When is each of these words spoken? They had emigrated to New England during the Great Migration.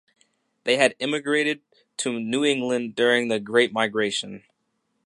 They 0.63 0.77
had 0.77 0.95
emigrated 0.99 1.61
to 1.97 2.19
New 2.19 2.43
England 2.43 2.95
during 2.95 3.27
the 3.27 3.39
Great 3.39 3.71
Migration. 3.71 4.43